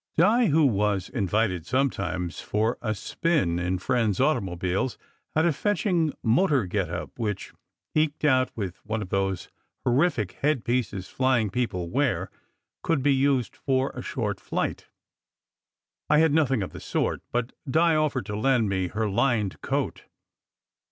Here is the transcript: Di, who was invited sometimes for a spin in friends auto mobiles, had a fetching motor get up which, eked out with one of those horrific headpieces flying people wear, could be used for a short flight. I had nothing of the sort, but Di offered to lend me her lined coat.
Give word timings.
Di, 0.17 0.47
who 0.47 0.65
was 0.65 1.09
invited 1.09 1.67
sometimes 1.67 2.41
for 2.41 2.79
a 2.81 2.95
spin 2.95 3.59
in 3.59 3.77
friends 3.77 4.19
auto 4.19 4.41
mobiles, 4.41 4.97
had 5.35 5.45
a 5.45 5.53
fetching 5.53 6.11
motor 6.23 6.65
get 6.65 6.89
up 6.89 7.11
which, 7.19 7.53
eked 7.93 8.25
out 8.25 8.49
with 8.55 8.83
one 8.83 9.03
of 9.03 9.09
those 9.09 9.49
horrific 9.85 10.31
headpieces 10.41 11.07
flying 11.07 11.51
people 11.51 11.87
wear, 11.91 12.31
could 12.81 13.03
be 13.03 13.13
used 13.13 13.55
for 13.55 13.91
a 13.91 14.01
short 14.01 14.39
flight. 14.39 14.87
I 16.09 16.17
had 16.17 16.33
nothing 16.33 16.63
of 16.63 16.71
the 16.71 16.79
sort, 16.79 17.21
but 17.31 17.51
Di 17.69 17.93
offered 17.93 18.25
to 18.25 18.35
lend 18.35 18.69
me 18.69 18.87
her 18.87 19.07
lined 19.07 19.61
coat. 19.61 20.05